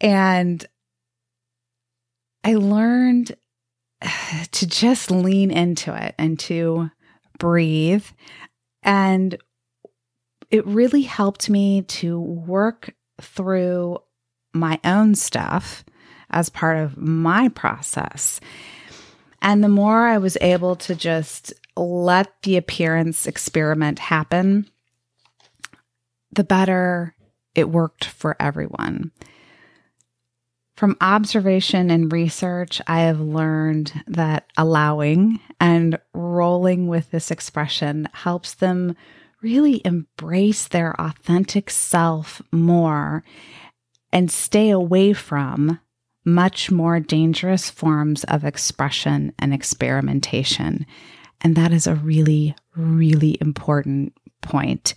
And 0.00 0.64
I 2.44 2.54
learned 2.54 3.34
to 4.52 4.66
just 4.66 5.10
lean 5.10 5.50
into 5.50 5.94
it 5.94 6.14
and 6.18 6.38
to 6.40 6.90
breathe. 7.38 8.06
And 8.82 9.36
it 10.50 10.66
really 10.66 11.02
helped 11.02 11.50
me 11.50 11.82
to 11.82 12.20
work 12.20 12.94
through 13.20 13.98
my 14.54 14.78
own 14.84 15.14
stuff 15.14 15.84
as 16.30 16.48
part 16.48 16.78
of 16.78 16.96
my 16.96 17.48
process. 17.48 18.40
And 19.42 19.62
the 19.62 19.68
more 19.68 20.06
I 20.06 20.18
was 20.18 20.38
able 20.40 20.76
to 20.76 20.94
just 20.94 21.52
let 21.76 22.42
the 22.42 22.56
appearance 22.56 23.26
experiment 23.26 23.98
happen, 23.98 24.70
the 26.36 26.44
better 26.44 27.14
it 27.54 27.68
worked 27.68 28.04
for 28.04 28.36
everyone. 28.38 29.10
From 30.76 30.96
observation 31.00 31.90
and 31.90 32.12
research, 32.12 32.82
I 32.86 33.00
have 33.00 33.18
learned 33.18 34.04
that 34.06 34.46
allowing 34.58 35.40
and 35.58 35.98
rolling 36.12 36.86
with 36.86 37.10
this 37.10 37.30
expression 37.30 38.08
helps 38.12 38.54
them 38.54 38.94
really 39.40 39.80
embrace 39.86 40.68
their 40.68 40.98
authentic 41.00 41.70
self 41.70 42.42
more 42.52 43.24
and 44.12 44.30
stay 44.30 44.68
away 44.68 45.14
from 45.14 45.80
much 46.26 46.70
more 46.70 47.00
dangerous 47.00 47.70
forms 47.70 48.24
of 48.24 48.44
expression 48.44 49.32
and 49.38 49.54
experimentation. 49.54 50.84
And 51.40 51.56
that 51.56 51.72
is 51.72 51.86
a 51.86 51.94
really, 51.94 52.54
really 52.74 53.38
important 53.40 54.12
point. 54.42 54.94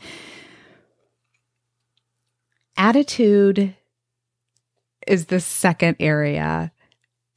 Attitude 2.79 3.75
is 5.05 5.27
the 5.27 5.39
second 5.39 5.97
area, 5.99 6.71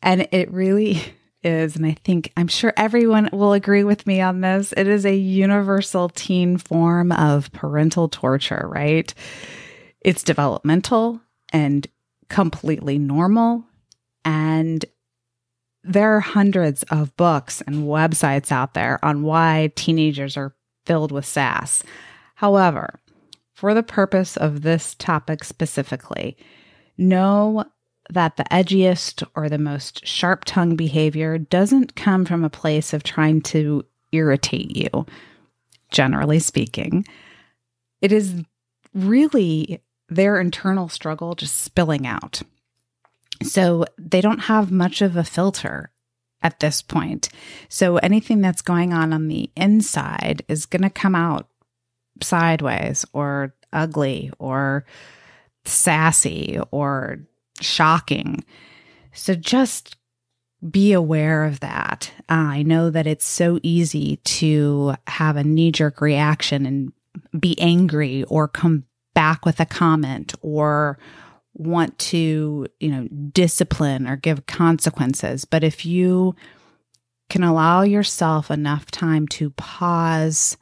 and 0.03 0.29
it 0.33 0.51
really 0.51 1.03
is, 1.43 1.77
and 1.77 1.85
I 1.85 1.97
think 2.05 2.33
I'm 2.37 2.49
sure 2.49 2.73
everyone 2.77 3.29
will 3.33 3.53
agree 3.53 3.85
with 3.85 4.07
me 4.07 4.21
on 4.21 4.41
this. 4.41 4.73
It 4.77 4.89
is 4.89 5.05
a 5.05 5.15
universal 5.15 6.09
teen 6.09 6.57
form 6.57 7.13
of 7.13 7.53
parental 7.53 8.09
torture, 8.09 8.67
right? 8.71 9.13
It's 10.01 10.23
developmental 10.23 11.21
and 11.53 11.87
completely 12.29 12.99
normal 12.99 13.65
and 14.25 14.85
there 15.85 16.17
are 16.17 16.21
hundreds 16.21 16.83
of 16.85 17.17
books 17.17 17.61
and 17.63 17.85
websites 17.85 18.53
out 18.53 18.75
there 18.75 19.05
on 19.05 19.23
why 19.23 19.73
teenagers 19.75 20.37
are 20.37 20.55
filled 20.87 21.11
with 21.11 21.27
sass. 21.27 21.83
However, 22.37 23.01
for 23.55 23.75
the 23.75 23.83
purpose 23.83 24.37
of 24.37 24.63
this 24.63 24.95
topic 24.95 25.45
specifically, 25.45 26.37
know 26.97 27.65
that 28.11 28.37
the 28.37 28.45
edgiest 28.45 29.23
or 29.35 29.49
the 29.49 29.59
most 29.59 30.07
sharp 30.07 30.45
tongued 30.45 30.77
behavior 30.77 31.39
doesn't 31.39 31.95
come 31.95 32.25
from 32.25 32.45
a 32.45 32.51
place 32.51 32.93
of 32.93 33.03
trying 33.03 33.41
to 33.41 33.85
irritate 34.11 34.77
you, 34.77 35.07
generally 35.91 36.39
speaking. 36.39 37.05
It 38.01 38.13
is 38.13 38.35
really 38.95 39.83
their 40.09 40.41
internal 40.41 40.89
struggle 40.89 41.35
just 41.35 41.61
spilling 41.61 42.07
out. 42.07 42.43
So 43.43 43.85
they 43.99 44.21
don't 44.21 44.41
have 44.41 44.71
much 44.71 45.03
of 45.03 45.17
a 45.17 45.25
filter 45.25 45.91
at 46.43 46.61
this 46.61 46.83
point. 46.83 47.29
So 47.69 47.97
anything 47.99 48.41
that's 48.41 48.63
going 48.63 48.93
on 48.93 49.13
on 49.13 49.29
the 49.29 49.51
inside 49.57 50.45
is 50.49 50.67
going 50.67 50.83
to 50.83 50.91
come 50.91 51.15
out 51.15 51.49
sideways 52.21 53.05
or 53.13 53.55
ugly 53.73 54.31
or 54.39 54.85
sassy 55.65 56.59
or 56.71 57.21
shocking. 57.61 58.45
So 59.13 59.35
just 59.35 59.97
be 60.71 60.93
aware 60.93 61.45
of 61.45 61.61
that. 61.61 62.13
Uh, 62.29 62.35
I 62.35 62.63
know 62.63 62.91
that 62.91 63.07
it's 63.07 63.27
so 63.27 63.59
easy 63.63 64.17
to 64.17 64.95
have 65.07 65.37
a 65.37 65.45
knee 65.45 65.73
jerk 65.73 66.01
reaction 66.01 66.67
and 66.67 66.93
be 67.39 67.59
angry 67.61 68.25
or 68.25 68.47
come 68.47 68.85
back 69.15 69.45
with 69.45 69.61
a 69.61 69.67
comment 69.67 70.35
or 70.41 70.99
want 71.55 71.99
to, 71.99 72.67
you 72.81 72.89
know, 72.89 73.09
discipline 73.33 74.07
or 74.07 74.17
give 74.17 74.47
consequences. 74.47 75.45
But 75.45 75.65
if 75.65 75.85
you 75.85 76.35
can 77.29 77.43
allow 77.43 77.83
yourself 77.83 78.51
enough 78.51 78.91
time 78.91 79.27
to 79.27 79.51
pause 79.51 80.57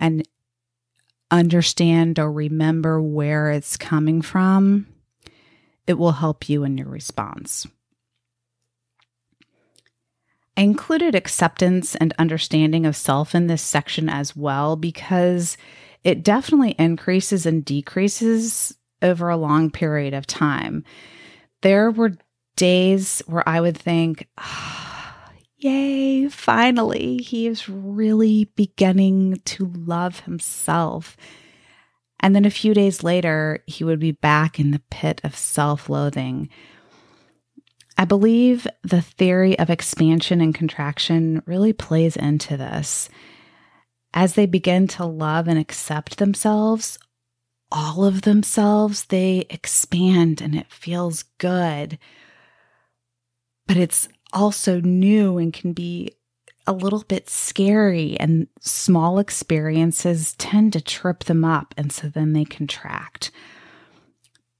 and 0.00 0.26
understand 1.30 2.18
or 2.18 2.32
remember 2.32 3.00
where 3.00 3.50
it's 3.50 3.76
coming 3.76 4.22
from, 4.22 4.86
it 5.86 5.94
will 5.94 6.12
help 6.12 6.48
you 6.48 6.64
in 6.64 6.76
your 6.76 6.88
response. 6.88 7.66
I 10.56 10.62
included 10.62 11.14
acceptance 11.14 11.94
and 11.94 12.12
understanding 12.18 12.84
of 12.84 12.96
self 12.96 13.34
in 13.34 13.46
this 13.46 13.62
section 13.62 14.08
as 14.08 14.34
well 14.34 14.76
because 14.76 15.56
it 16.02 16.24
definitely 16.24 16.74
increases 16.78 17.46
and 17.46 17.64
decreases 17.64 18.76
over 19.02 19.28
a 19.28 19.36
long 19.36 19.70
period 19.70 20.12
of 20.12 20.26
time. 20.26 20.84
There 21.62 21.90
were 21.90 22.16
days 22.56 23.22
where 23.26 23.48
I 23.48 23.60
would 23.60 23.76
think, 23.76 24.28
oh, 24.38 24.86
yay, 25.60 26.28
finally, 26.28 27.18
he 27.18 27.46
is 27.46 27.68
really 27.68 28.44
beginning 28.56 29.40
to 29.44 29.66
love 29.66 30.20
himself. 30.20 31.16
And 32.18 32.34
then 32.34 32.44
a 32.44 32.50
few 32.50 32.74
days 32.74 33.02
later, 33.02 33.62
he 33.66 33.84
would 33.84 34.00
be 34.00 34.12
back 34.12 34.58
in 34.58 34.70
the 34.70 34.82
pit 34.90 35.20
of 35.24 35.36
self 35.36 35.88
loathing. 35.88 36.48
I 37.96 38.04
believe 38.04 38.66
the 38.82 39.02
theory 39.02 39.58
of 39.58 39.68
expansion 39.68 40.40
and 40.40 40.54
contraction 40.54 41.42
really 41.46 41.72
plays 41.72 42.16
into 42.16 42.56
this. 42.56 43.08
As 44.12 44.34
they 44.34 44.46
begin 44.46 44.88
to 44.88 45.04
love 45.04 45.46
and 45.48 45.58
accept 45.58 46.16
themselves, 46.16 46.98
all 47.70 48.04
of 48.04 48.22
themselves, 48.22 49.04
they 49.04 49.46
expand 49.50 50.40
and 50.40 50.54
it 50.54 50.72
feels 50.72 51.24
good. 51.38 51.98
But 53.66 53.76
it's 53.76 54.08
also 54.32 54.80
new 54.80 55.38
and 55.38 55.52
can 55.52 55.72
be 55.72 56.12
a 56.66 56.72
little 56.72 57.04
bit 57.08 57.28
scary, 57.28 58.16
and 58.18 58.46
small 58.60 59.18
experiences 59.18 60.34
tend 60.34 60.72
to 60.74 60.80
trip 60.80 61.24
them 61.24 61.44
up, 61.44 61.74
and 61.76 61.92
so 61.92 62.08
then 62.08 62.32
they 62.32 62.44
contract. 62.44 63.30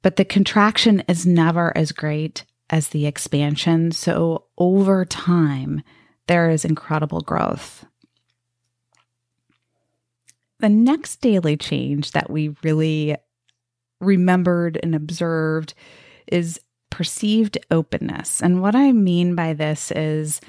But 0.02 0.16
the 0.16 0.24
contraction 0.24 1.00
is 1.08 1.26
never 1.26 1.76
as 1.76 1.92
great 1.92 2.44
as 2.70 2.88
the 2.88 3.06
expansion. 3.06 3.92
So 3.92 4.46
over 4.56 5.04
time, 5.04 5.82
there 6.26 6.50
is 6.50 6.64
incredible 6.64 7.20
growth. 7.20 7.84
The 10.60 10.68
next 10.68 11.20
daily 11.20 11.56
change 11.56 12.12
that 12.12 12.30
we 12.30 12.54
really 12.62 13.16
remembered 14.00 14.78
and 14.82 14.94
observed 14.94 15.74
is 16.26 16.60
perceived 16.90 17.58
openness. 17.70 18.42
And 18.42 18.60
what 18.60 18.74
I 18.74 18.92
mean 18.92 19.34
by 19.34 19.52
this 19.52 19.90
is 19.92 20.40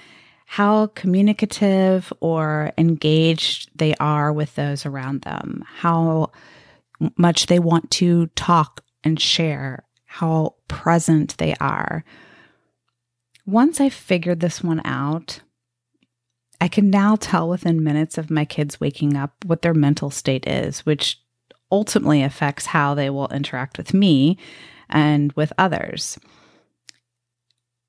how 0.45 0.87
communicative 0.87 2.11
or 2.19 2.73
engaged 2.77 3.69
they 3.73 3.95
are 3.95 4.33
with 4.33 4.55
those 4.55 4.85
around 4.85 5.21
them, 5.21 5.63
how 5.65 6.31
much 7.17 7.45
they 7.45 7.59
want 7.59 7.89
to 7.91 8.27
talk 8.35 8.83
and 9.03 9.19
share, 9.19 9.85
how 10.05 10.55
present 10.67 11.37
they 11.37 11.55
are. 11.61 12.03
Once 13.45 13.79
I 13.79 13.89
figured 13.89 14.39
this 14.39 14.61
one 14.61 14.81
out, 14.85 15.39
I 16.59 16.67
can 16.67 16.89
now 16.89 17.15
tell 17.15 17.49
within 17.49 17.83
minutes 17.83 18.17
of 18.17 18.29
my 18.29 18.45
kids 18.45 18.79
waking 18.79 19.15
up 19.15 19.33
what 19.45 19.61
their 19.61 19.73
mental 19.73 20.11
state 20.11 20.45
is, 20.47 20.85
which 20.85 21.19
ultimately 21.71 22.21
affects 22.21 22.67
how 22.67 22.93
they 22.93 23.09
will 23.09 23.29
interact 23.29 23.77
with 23.77 23.93
me 23.93 24.37
and 24.91 25.31
with 25.33 25.53
others. 25.57 26.19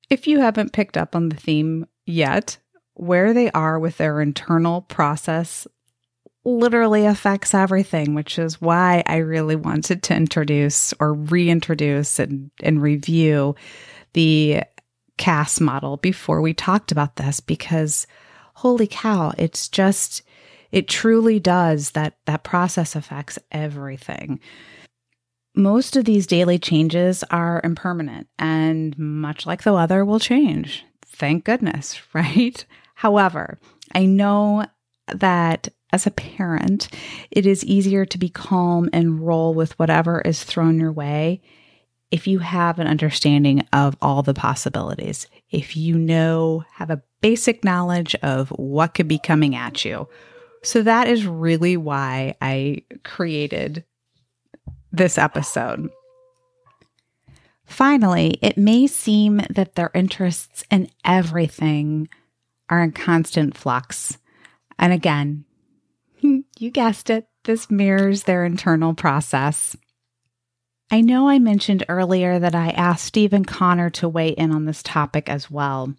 If 0.09 0.27
you 0.27 0.39
haven't 0.39 0.73
picked 0.73 0.97
up 0.97 1.15
on 1.15 1.29
the 1.29 1.35
theme 1.35 1.87
yet, 2.05 2.57
where 2.95 3.33
they 3.33 3.49
are 3.51 3.79
with 3.79 3.97
their 3.97 4.21
internal 4.21 4.81
process 4.81 5.67
literally 6.45 7.05
affects 7.05 7.53
everything, 7.53 8.13
which 8.13 8.37
is 8.37 8.61
why 8.61 9.03
I 9.07 9.17
really 9.17 9.55
wanted 9.55 10.03
to 10.03 10.15
introduce 10.15 10.93
or 10.99 11.13
reintroduce 11.13 12.19
and, 12.19 12.51
and 12.61 12.81
review 12.81 13.55
the 14.13 14.63
Cass 15.17 15.59
model 15.59 15.97
before 15.97 16.41
we 16.41 16.53
talked 16.53 16.91
about 16.91 17.15
this 17.15 17.39
because 17.39 18.07
holy 18.55 18.87
cow, 18.87 19.31
it's 19.37 19.69
just, 19.69 20.21
it 20.71 20.87
truly 20.87 21.39
does 21.39 21.91
that, 21.91 22.17
that 22.25 22.43
process 22.43 22.95
affects 22.95 23.39
everything. 23.51 24.39
Most 25.55 25.95
of 25.95 26.05
these 26.05 26.25
daily 26.25 26.57
changes 26.57 27.23
are 27.29 27.61
impermanent 27.63 28.27
and 28.39 28.97
much 28.97 29.45
like 29.45 29.63
the 29.63 29.73
weather 29.73 30.03
will 30.03 30.19
change. 30.19 30.83
Thank 31.05 31.45
goodness, 31.45 32.01
right? 32.13 32.65
However, 32.95 33.59
I 33.93 34.05
know 34.05 34.65
that 35.13 35.67
as 35.91 36.07
a 36.07 36.11
parent, 36.11 36.87
it 37.29 37.45
is 37.45 37.63
easier 37.63 38.05
to 38.05 38.17
be 38.17 38.29
calm 38.29 38.89
and 38.91 39.19
roll 39.19 39.53
with 39.53 39.77
whatever 39.77 40.21
is 40.21 40.43
thrown 40.43 40.79
your 40.79 40.91
way 40.91 41.41
if 42.13 42.27
you 42.27 42.37
have 42.37 42.77
an 42.77 42.85
understanding 42.85 43.65
of 43.73 43.97
all 43.99 44.21
the 44.21 44.35
possibilities, 44.35 45.25
if 45.49 45.75
you 45.75 45.97
know, 45.97 46.63
have 46.73 46.91
a 46.91 47.01
basic 47.21 47.63
knowledge 47.63 48.13
of 48.21 48.49
what 48.49 48.93
could 48.93 49.07
be 49.07 49.17
coming 49.17 49.55
at 49.55 49.83
you. 49.83 50.07
So 50.61 50.83
that 50.83 51.07
is 51.07 51.25
really 51.25 51.75
why 51.75 52.35
I 52.39 52.83
created 53.03 53.83
this 54.93 55.17
episode. 55.17 55.89
Finally, 57.65 58.37
it 58.41 58.57
may 58.57 58.87
seem 58.87 59.41
that 59.49 59.75
their 59.75 59.89
interests 59.93 60.63
in 60.69 60.89
everything 61.03 62.07
are 62.69 62.83
in 62.83 62.91
constant 62.91 63.57
flux. 63.57 64.17
And 64.77 64.93
again, 64.93 65.45
you 66.21 66.69
guessed 66.71 67.09
it, 67.09 67.27
this 67.43 67.69
mirrors 67.69 68.23
their 68.23 68.45
internal 68.45 68.93
process. 68.93 69.75
I 70.91 71.01
know 71.01 71.27
I 71.27 71.39
mentioned 71.39 71.83
earlier 71.89 72.37
that 72.37 72.53
I 72.53 72.69
asked 72.69 73.05
Steve 73.05 73.33
and 73.33 73.47
Connor 73.47 73.89
to 73.91 74.07
weigh 74.07 74.29
in 74.29 74.51
on 74.51 74.65
this 74.65 74.83
topic 74.83 75.27
as 75.27 75.49
well. 75.49 75.95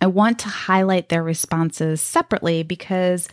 I 0.00 0.06
want 0.06 0.38
to 0.40 0.48
highlight 0.48 1.08
their 1.08 1.22
responses 1.22 2.00
separately 2.00 2.62
because 2.62 3.28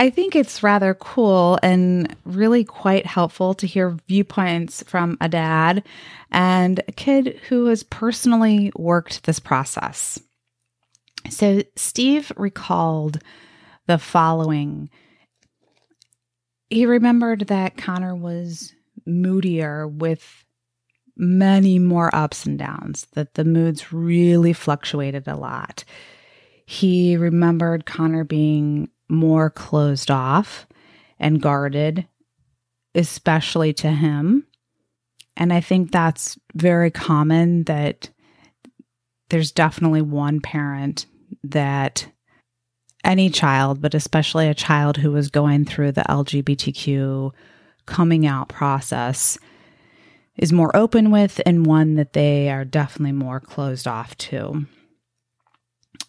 I 0.00 0.10
think 0.10 0.36
it's 0.36 0.62
rather 0.62 0.94
cool 0.94 1.58
and 1.60 2.14
really 2.24 2.62
quite 2.62 3.04
helpful 3.04 3.52
to 3.54 3.66
hear 3.66 3.96
viewpoints 4.06 4.84
from 4.84 5.18
a 5.20 5.28
dad 5.28 5.82
and 6.30 6.78
a 6.86 6.92
kid 6.92 7.40
who 7.48 7.66
has 7.66 7.82
personally 7.82 8.70
worked 8.76 9.24
this 9.24 9.40
process. 9.40 10.20
So, 11.28 11.62
Steve 11.74 12.30
recalled 12.36 13.18
the 13.88 13.98
following. 13.98 14.88
He 16.70 16.86
remembered 16.86 17.48
that 17.48 17.76
Connor 17.76 18.14
was 18.14 18.72
moodier 19.04 19.88
with 19.88 20.44
many 21.16 21.80
more 21.80 22.14
ups 22.14 22.46
and 22.46 22.56
downs, 22.56 23.08
that 23.14 23.34
the 23.34 23.44
moods 23.44 23.92
really 23.92 24.52
fluctuated 24.52 25.26
a 25.26 25.34
lot. 25.34 25.82
He 26.66 27.16
remembered 27.16 27.84
Connor 27.84 28.22
being 28.22 28.90
more 29.08 29.50
closed 29.50 30.10
off 30.10 30.66
and 31.18 31.42
guarded, 31.42 32.06
especially 32.94 33.72
to 33.74 33.90
him. 33.90 34.46
And 35.36 35.52
I 35.52 35.60
think 35.60 35.92
that's 35.92 36.38
very 36.54 36.90
common 36.90 37.64
that 37.64 38.10
there's 39.30 39.52
definitely 39.52 40.02
one 40.02 40.40
parent 40.40 41.06
that 41.44 42.08
any 43.04 43.30
child, 43.30 43.80
but 43.80 43.94
especially 43.94 44.48
a 44.48 44.54
child 44.54 44.96
who 44.96 45.12
was 45.12 45.30
going 45.30 45.64
through 45.64 45.92
the 45.92 46.02
LGBTQ 46.02 47.32
coming 47.86 48.26
out 48.26 48.48
process 48.48 49.38
is 50.36 50.52
more 50.52 50.74
open 50.76 51.10
with 51.10 51.40
and 51.46 51.66
one 51.66 51.94
that 51.94 52.12
they 52.12 52.50
are 52.50 52.64
definitely 52.64 53.12
more 53.12 53.40
closed 53.40 53.88
off 53.88 54.16
to. 54.16 54.66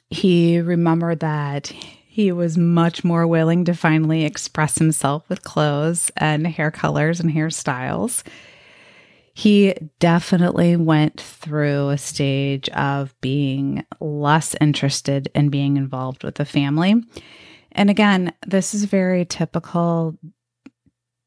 He 0.09 0.59
remembered 0.59 1.19
that 1.19 1.71
he 2.19 2.33
was 2.33 2.57
much 2.57 3.05
more 3.05 3.25
willing 3.25 3.63
to 3.63 3.73
finally 3.73 4.25
express 4.25 4.77
himself 4.77 5.23
with 5.29 5.45
clothes 5.45 6.11
and 6.17 6.45
hair 6.45 6.69
colors 6.69 7.21
and 7.21 7.31
hairstyles. 7.31 8.23
He 9.33 9.73
definitely 9.99 10.75
went 10.75 11.21
through 11.21 11.87
a 11.87 11.97
stage 11.97 12.67
of 12.71 13.15
being 13.21 13.85
less 14.01 14.53
interested 14.59 15.31
in 15.33 15.47
being 15.47 15.77
involved 15.77 16.25
with 16.25 16.35
the 16.35 16.43
family. 16.43 17.01
And 17.71 17.89
again, 17.89 18.33
this 18.45 18.73
is 18.73 18.83
very 18.83 19.23
typical 19.23 20.17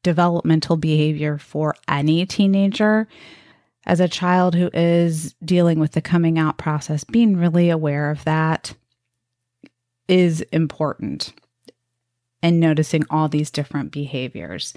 developmental 0.03 0.77
behavior 0.77 1.39
for 1.39 1.73
any 1.87 2.23
teenager. 2.27 3.07
As 3.87 3.99
a 3.99 4.07
child 4.07 4.53
who 4.53 4.69
is 4.75 5.33
dealing 5.43 5.79
with 5.79 5.93
the 5.93 6.01
coming 6.01 6.37
out 6.37 6.59
process, 6.59 7.03
being 7.03 7.35
really 7.35 7.71
aware 7.71 8.11
of 8.11 8.23
that 8.25 8.75
is 10.07 10.41
important 10.51 11.33
and 12.41 12.59
noticing 12.59 13.03
all 13.09 13.29
these 13.29 13.51
different 13.51 13.91
behaviors. 13.91 14.73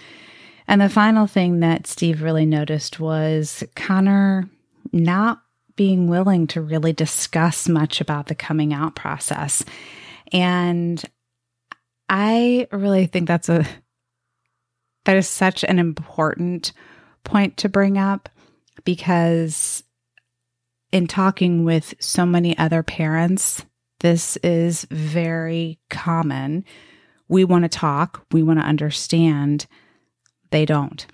And 0.68 0.80
the 0.80 0.88
final 0.88 1.26
thing 1.26 1.60
that 1.60 1.86
Steve 1.86 2.22
really 2.22 2.46
noticed 2.46 2.98
was 3.00 3.64
Connor 3.74 4.48
not 4.92 5.42
being 5.76 6.08
willing 6.08 6.46
to 6.48 6.60
really 6.60 6.92
discuss 6.92 7.68
much 7.68 8.00
about 8.00 8.26
the 8.26 8.34
coming 8.34 8.72
out 8.72 8.94
process. 8.94 9.64
And 10.32 11.02
I 12.08 12.66
really 12.72 13.06
think 13.06 13.28
that's 13.28 13.48
a 13.48 13.66
that 15.04 15.16
is 15.16 15.28
such 15.28 15.62
an 15.64 15.78
important 15.78 16.72
point 17.22 17.56
to 17.58 17.68
bring 17.68 17.96
up 17.96 18.28
because 18.84 19.84
in 20.92 21.06
talking 21.06 21.64
with 21.64 21.94
so 22.00 22.26
many 22.26 22.56
other 22.58 22.82
parents, 22.82 23.64
this 24.00 24.36
is 24.38 24.86
very 24.90 25.78
common. 25.90 26.64
We 27.28 27.44
want 27.44 27.64
to 27.64 27.68
talk, 27.68 28.24
we 28.32 28.42
want 28.42 28.60
to 28.60 28.66
understand. 28.66 29.66
They 30.50 30.64
don't. 30.64 31.06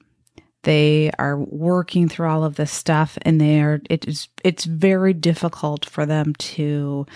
They 0.64 1.10
are 1.18 1.38
working 1.38 2.08
through 2.08 2.28
all 2.28 2.44
of 2.44 2.54
this 2.56 2.70
stuff 2.70 3.18
and 3.22 3.40
they 3.40 3.60
are 3.60 3.80
it 3.90 4.06
is 4.06 4.28
it's 4.44 4.64
very 4.64 5.12
difficult 5.12 5.84
for 5.84 6.06
them 6.06 6.34
to 6.34 7.06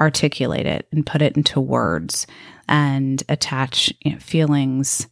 articulate 0.00 0.66
it 0.66 0.86
and 0.92 1.06
put 1.06 1.22
it 1.22 1.36
into 1.36 1.60
words 1.60 2.26
and 2.68 3.22
attach 3.28 3.92
you 4.00 4.12
know, 4.12 4.18
feelings 4.18 5.06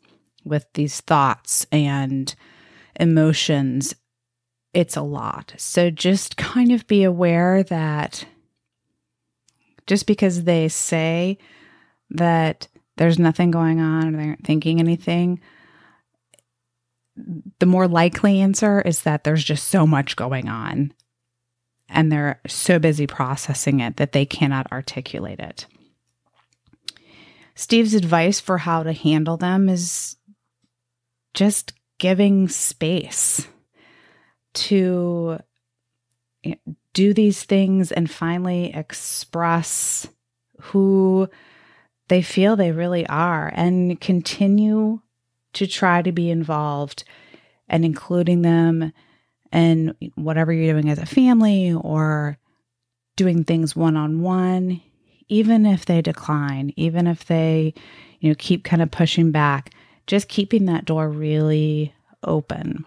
with 0.45 0.67
these 0.75 1.01
thoughts 1.01 1.67
and 1.73 2.35
emotions, 2.99 3.95
it's 4.73 4.97
a 4.97 5.03
lot. 5.03 5.55
So 5.57 5.91
just 5.91 6.37
kind 6.37 6.73
of 6.73 6.87
be 6.87 7.03
aware 7.03 7.63
that 7.65 8.27
just 9.87 10.07
because 10.07 10.45
they 10.45 10.69
say 10.69 11.39
that 12.11 12.69
there's 12.97 13.19
nothing 13.19 13.51
going 13.51 13.81
on 13.81 14.15
or 14.15 14.19
they 14.19 14.29
aren't 14.29 14.45
thinking 14.45 14.81
anything, 14.81 15.41
the 17.59 17.67
more 17.67 17.89
likely 17.89 18.41
answer 18.41 18.81
is 18.81 19.03
that 19.03 19.25
there's 19.25 19.45
just 19.45 19.69
so 19.69 19.87
much 19.87 20.17
going 20.17 20.49
on 20.49 20.93
and 21.89 22.11
they're 22.11 22.41
so 22.47 22.79
busy 22.79 23.07
processing 23.07 23.81
it 23.81 23.97
that 23.97 24.13
they 24.13 24.27
cannot 24.27 24.71
articulate 24.73 25.41
it. 25.41 25.67
Steve's 27.55 27.95
advice 27.95 28.39
for 28.39 28.59
how 28.59 28.83
to 28.83 28.93
handle 28.93 29.37
them 29.37 29.69
is 29.69 30.17
just 31.33 31.73
giving 31.99 32.49
space 32.49 33.49
to 34.53 35.39
do 36.97 37.13
these 37.13 37.45
things 37.45 37.93
and 37.93 38.11
finally 38.11 38.73
express 38.75 40.09
who 40.61 41.29
they 42.09 42.23
feel 42.23 42.57
they 42.57 42.73
really 42.73 43.07
are 43.09 43.53
and 43.55 44.01
continue 44.01 45.01
to 45.53 45.67
try 45.67 46.01
to 46.01 46.11
be 46.11 46.31
involved 46.31 47.05
and 47.69 47.85
including 47.85 48.41
them 48.41 48.93
in 49.53 49.95
whatever 50.15 50.53
you're 50.53 50.73
doing 50.73 50.89
as 50.89 50.99
a 50.99 51.05
family 51.05 51.73
or 51.73 52.39
doing 53.17 53.45
things 53.45 53.77
one 53.77 53.97
on 53.97 54.23
one 54.23 54.81
even 55.29 55.67
if 55.67 55.85
they 55.85 56.01
decline 56.01 56.73
even 56.77 57.07
if 57.07 57.27
they 57.27 57.75
you 58.21 58.31
know 58.31 58.37
keep 58.39 58.65
kind 58.65 58.81
of 58.81 58.91
pushing 58.91 59.31
back 59.31 59.71
just 60.07 60.29
keeping 60.29 60.67
that 60.67 60.85
door 60.85 61.09
really 61.09 61.95
open. 62.23 62.85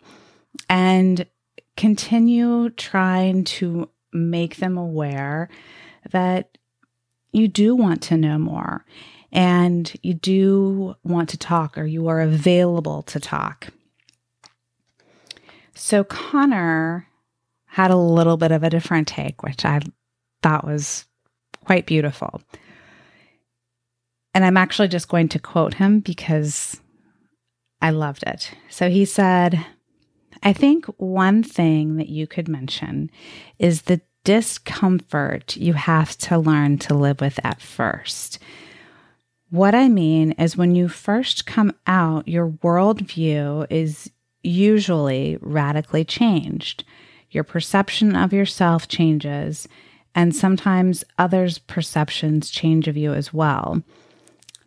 And 0.69 1.25
continue 1.77 2.69
trying 2.71 3.43
to 3.45 3.89
make 4.13 4.57
them 4.57 4.77
aware 4.77 5.49
that 6.11 6.57
you 7.31 7.47
do 7.47 7.75
want 7.75 8.01
to 8.03 8.17
know 8.17 8.37
more 8.37 8.85
and 9.31 9.93
you 10.01 10.13
do 10.13 10.95
want 11.03 11.29
to 11.29 11.37
talk 11.37 11.77
or 11.77 11.85
you 11.85 12.07
are 12.07 12.21
available 12.21 13.03
to 13.03 13.19
talk. 13.19 13.67
So, 15.75 16.03
Connor 16.03 17.07
had 17.65 17.91
a 17.91 17.95
little 17.95 18.35
bit 18.35 18.51
of 18.51 18.63
a 18.63 18.69
different 18.69 19.07
take, 19.07 19.43
which 19.43 19.63
I 19.63 19.79
thought 20.41 20.65
was 20.65 21.05
quite 21.63 21.85
beautiful. 21.85 22.41
And 24.33 24.43
I'm 24.43 24.57
actually 24.57 24.87
just 24.87 25.07
going 25.07 25.29
to 25.29 25.39
quote 25.39 25.75
him 25.75 25.99
because 25.99 26.81
I 27.81 27.91
loved 27.91 28.23
it. 28.23 28.51
So 28.69 28.89
he 28.89 29.05
said, 29.05 29.65
I 30.43 30.53
think 30.53 30.85
one 30.97 31.43
thing 31.43 31.97
that 31.97 32.09
you 32.09 32.27
could 32.27 32.47
mention 32.47 33.11
is 33.57 33.83
the 33.83 34.01
discomfort 34.23 35.55
you 35.57 35.73
have 35.73 36.17
to 36.19 36.37
learn 36.37 36.77
to 36.79 36.93
live 36.93 37.21
with 37.21 37.39
at 37.43 37.61
first. 37.61 38.39
What 39.49 39.73
I 39.73 39.89
mean 39.89 40.33
is, 40.33 40.55
when 40.55 40.75
you 40.75 40.87
first 40.87 41.45
come 41.45 41.73
out, 41.87 42.27
your 42.27 42.49
worldview 42.49 43.65
is 43.69 44.11
usually 44.43 45.37
radically 45.41 46.05
changed. 46.05 46.83
Your 47.31 47.43
perception 47.43 48.15
of 48.15 48.31
yourself 48.31 48.87
changes, 48.87 49.67
and 50.13 50.35
sometimes 50.35 51.03
others' 51.17 51.57
perceptions 51.57 52.49
change 52.49 52.87
of 52.87 52.95
you 52.95 53.13
as 53.13 53.33
well. 53.33 53.81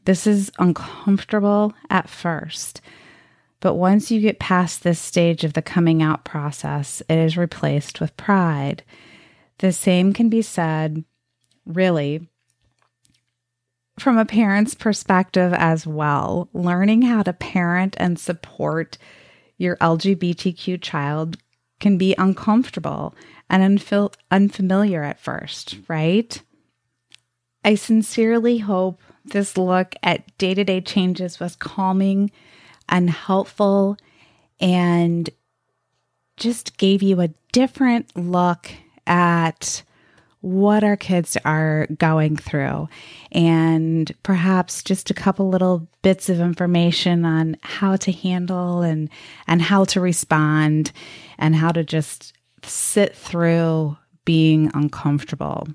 This 0.04 0.26
is 0.26 0.50
uncomfortable 0.58 1.72
at 1.88 2.10
first 2.10 2.80
But 3.62 3.74
once 3.76 4.10
you 4.10 4.20
get 4.20 4.40
past 4.40 4.82
this 4.82 4.98
stage 4.98 5.44
of 5.44 5.52
the 5.52 5.62
coming 5.62 6.02
out 6.02 6.24
process, 6.24 7.00
it 7.08 7.16
is 7.16 7.36
replaced 7.36 8.00
with 8.00 8.16
pride. 8.16 8.82
The 9.58 9.70
same 9.72 10.12
can 10.12 10.28
be 10.28 10.42
said, 10.42 11.04
really, 11.64 12.28
from 14.00 14.18
a 14.18 14.24
parent's 14.24 14.74
perspective 14.74 15.54
as 15.54 15.86
well. 15.86 16.48
Learning 16.52 17.02
how 17.02 17.22
to 17.22 17.32
parent 17.32 17.94
and 18.00 18.18
support 18.18 18.98
your 19.58 19.76
LGBTQ 19.76 20.82
child 20.82 21.36
can 21.78 21.96
be 21.96 22.16
uncomfortable 22.18 23.14
and 23.48 23.78
unfil- 23.78 24.14
unfamiliar 24.32 25.04
at 25.04 25.20
first, 25.20 25.78
right? 25.86 26.42
I 27.64 27.76
sincerely 27.76 28.58
hope 28.58 29.00
this 29.24 29.56
look 29.56 29.94
at 30.02 30.36
day 30.36 30.52
to 30.52 30.64
day 30.64 30.80
changes 30.80 31.38
was 31.38 31.54
calming 31.54 32.32
and 32.92 33.08
helpful 33.10 33.96
and 34.60 35.30
just 36.36 36.76
gave 36.76 37.02
you 37.02 37.20
a 37.20 37.30
different 37.50 38.14
look 38.16 38.70
at 39.06 39.82
what 40.42 40.84
our 40.84 40.96
kids 40.96 41.36
are 41.44 41.86
going 41.98 42.36
through. 42.36 42.88
And 43.30 44.12
perhaps 44.22 44.82
just 44.82 45.10
a 45.10 45.14
couple 45.14 45.48
little 45.48 45.88
bits 46.02 46.28
of 46.28 46.40
information 46.40 47.24
on 47.24 47.56
how 47.62 47.96
to 47.96 48.12
handle 48.12 48.82
and 48.82 49.08
and 49.46 49.62
how 49.62 49.84
to 49.84 50.00
respond 50.00 50.92
and 51.38 51.56
how 51.56 51.70
to 51.72 51.84
just 51.84 52.34
sit 52.62 53.16
through 53.16 53.96
being 54.24 54.70
uncomfortable. 54.74 55.66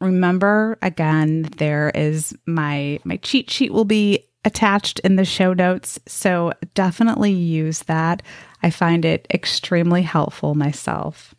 Remember 0.00 0.78
again 0.80 1.42
there 1.58 1.90
is 1.94 2.34
my 2.46 3.00
my 3.04 3.16
cheat 3.18 3.50
sheet 3.50 3.72
will 3.72 3.84
be 3.84 4.24
attached 4.44 4.98
in 5.00 5.16
the 5.16 5.24
show 5.24 5.52
notes 5.52 5.98
so 6.06 6.52
definitely 6.74 7.32
use 7.32 7.80
that. 7.80 8.22
I 8.62 8.70
find 8.70 9.04
it 9.04 9.26
extremely 9.32 10.02
helpful 10.02 10.54
myself. 10.54 11.34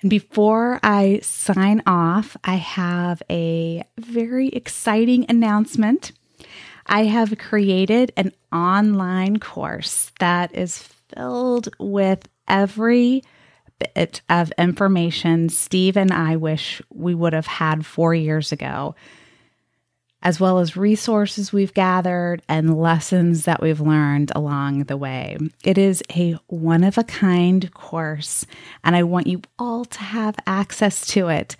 And 0.00 0.10
before 0.10 0.80
I 0.82 1.20
sign 1.22 1.82
off, 1.86 2.36
I 2.42 2.56
have 2.56 3.22
a 3.30 3.84
very 3.98 4.48
exciting 4.48 5.26
announcement. 5.28 6.12
I 6.86 7.04
have 7.04 7.38
created 7.38 8.12
an 8.16 8.32
online 8.52 9.38
course 9.38 10.10
that 10.18 10.54
is 10.54 10.78
filled 10.78 11.68
with 11.78 12.28
every 12.48 13.22
bit 13.94 14.22
of 14.28 14.52
information 14.58 15.48
Steve 15.48 15.96
and 15.96 16.12
I 16.12 16.36
wish 16.36 16.82
we 16.90 17.14
would 17.14 17.32
have 17.32 17.46
had 17.46 17.86
four 17.86 18.14
years 18.14 18.52
ago 18.52 18.94
as 20.22 20.38
well 20.38 20.58
as 20.58 20.76
resources 20.76 21.52
we've 21.52 21.74
gathered 21.74 22.42
and 22.48 22.78
lessons 22.78 23.44
that 23.44 23.60
we've 23.60 23.80
learned 23.80 24.32
along 24.34 24.84
the 24.84 24.96
way. 24.96 25.36
It 25.64 25.78
is 25.78 26.02
a 26.14 26.32
one 26.46 26.84
of 26.84 26.96
a 26.98 27.04
kind 27.04 27.72
course, 27.74 28.46
and 28.84 28.94
I 28.94 29.02
want 29.02 29.26
you 29.26 29.42
all 29.58 29.84
to 29.84 30.00
have 30.00 30.36
access 30.46 31.06
to 31.08 31.28
it. 31.28 31.56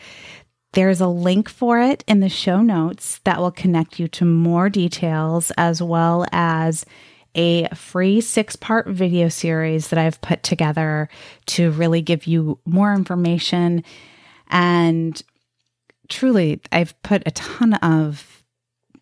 There's 0.73 1.01
a 1.01 1.09
link 1.09 1.49
for 1.49 1.81
it 1.81 2.03
in 2.07 2.21
the 2.21 2.29
show 2.29 2.63
notes 2.63 3.21
that 3.25 3.39
will 3.39 3.51
connect 3.51 3.99
you 3.99 4.09
to 4.09 4.25
more 4.25 4.71
details 4.71 5.53
as 5.59 5.83
well 5.83 6.25
as 6.33 6.87
a 7.35 7.69
free 7.75 8.21
six 8.21 8.57
part 8.57 8.87
video 8.89 9.29
series 9.29 9.89
that 9.89 9.99
I've 9.99 10.21
put 10.21 10.43
together 10.43 11.09
to 11.47 11.71
really 11.73 12.03
give 12.03 12.27
you 12.27 12.59
more 12.65 12.95
information. 12.95 13.85
And 14.49 15.21
truly, 16.09 16.61
I've 16.71 17.01
put 17.03 17.23
a 17.27 17.31
ton 17.31 17.75
of 17.75 18.32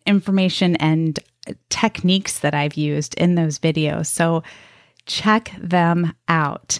information 0.05 0.75
and 0.77 1.19
techniques 1.69 2.39
that 2.39 2.53
I've 2.53 2.75
used 2.75 3.15
in 3.15 3.35
those 3.35 3.59
videos. 3.59 4.07
So 4.07 4.43
check 5.05 5.51
them 5.59 6.13
out. 6.27 6.79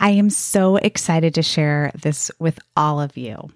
I 0.00 0.10
am 0.10 0.30
so 0.30 0.76
excited 0.76 1.34
to 1.34 1.42
share 1.42 1.90
this 2.00 2.30
with 2.38 2.58
all 2.76 3.00
of 3.00 3.16
you. 3.16 3.50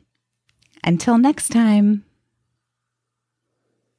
Until 0.84 1.16
next 1.18 1.50
time. 1.50 2.04